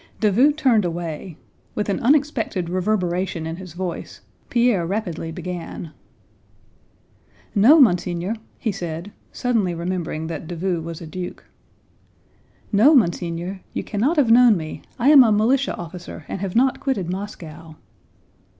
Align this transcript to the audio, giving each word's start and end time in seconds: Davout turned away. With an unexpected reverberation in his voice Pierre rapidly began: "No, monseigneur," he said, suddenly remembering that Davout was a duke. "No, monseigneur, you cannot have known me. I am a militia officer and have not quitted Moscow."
Davout 0.19 0.57
turned 0.57 0.83
away. 0.83 1.37
With 1.75 1.87
an 1.87 1.99
unexpected 1.99 2.71
reverberation 2.71 3.45
in 3.45 3.57
his 3.57 3.73
voice 3.73 4.21
Pierre 4.49 4.83
rapidly 4.83 5.31
began: 5.31 5.91
"No, 7.53 7.79
monseigneur," 7.79 8.35
he 8.57 8.71
said, 8.71 9.11
suddenly 9.31 9.75
remembering 9.75 10.25
that 10.25 10.47
Davout 10.47 10.81
was 10.83 11.01
a 11.01 11.05
duke. 11.05 11.43
"No, 12.71 12.95
monseigneur, 12.95 13.61
you 13.75 13.83
cannot 13.83 14.17
have 14.17 14.31
known 14.31 14.57
me. 14.57 14.81
I 14.97 15.09
am 15.09 15.23
a 15.23 15.31
militia 15.31 15.77
officer 15.77 16.25
and 16.27 16.41
have 16.41 16.55
not 16.55 16.79
quitted 16.79 17.11
Moscow." 17.11 17.75